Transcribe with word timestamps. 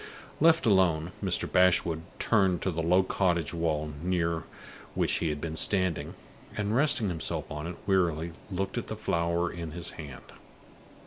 Left 0.39 0.65
alone, 0.65 1.11
Mr. 1.23 1.45
Bashwood 1.51 2.01
turned 2.17 2.63
to 2.63 2.71
the 2.71 2.81
low 2.81 3.03
cottage 3.03 3.53
wall 3.53 3.93
near 4.01 4.45
which 4.95 5.19
he 5.19 5.29
had 5.29 5.39
been 5.39 5.55
standing, 5.55 6.15
and, 6.57 6.75
resting 6.75 7.09
himself 7.09 7.51
on 7.51 7.67
it 7.67 7.75
wearily, 7.85 8.31
looked 8.49 8.79
at 8.79 8.87
the 8.87 8.95
flower 8.97 9.51
in 9.51 9.73
his 9.73 9.91
hand. 9.91 10.23